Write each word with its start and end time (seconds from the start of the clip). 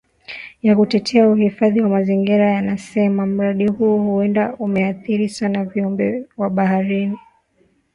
ya 0.61 0.75
kutetea 0.75 1.29
uhifadhi 1.29 1.81
wa 1.81 1.89
mazingira 1.89 2.49
yanasema 2.51 3.25
mradi 3.25 3.67
huo 3.67 3.97
huenda 3.97 4.55
umeathiri 4.55 5.29
sana 5.29 5.65
viumbe 5.65 6.25
wa 6.37 6.49
baharini 6.49 7.17